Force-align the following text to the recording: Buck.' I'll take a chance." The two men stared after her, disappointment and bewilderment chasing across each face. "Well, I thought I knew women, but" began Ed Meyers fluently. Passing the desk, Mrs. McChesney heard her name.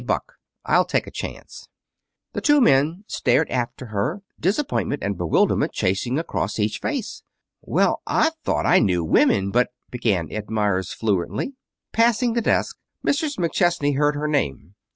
Buck.' 0.03 0.33
I'll 0.65 0.83
take 0.85 1.05
a 1.05 1.11
chance." 1.11 1.67
The 2.33 2.41
two 2.41 2.59
men 2.59 3.03
stared 3.07 3.51
after 3.51 3.85
her, 3.93 4.23
disappointment 4.39 5.03
and 5.03 5.15
bewilderment 5.15 5.73
chasing 5.73 6.17
across 6.17 6.57
each 6.57 6.79
face. 6.79 7.21
"Well, 7.61 8.01
I 8.07 8.31
thought 8.43 8.65
I 8.65 8.79
knew 8.79 9.03
women, 9.03 9.51
but" 9.51 9.67
began 9.91 10.31
Ed 10.31 10.49
Meyers 10.49 10.91
fluently. 10.91 11.53
Passing 11.93 12.33
the 12.33 12.41
desk, 12.41 12.79
Mrs. 13.05 13.37
McChesney 13.37 13.95
heard 13.95 14.15
her 14.15 14.27
name. 14.27 14.73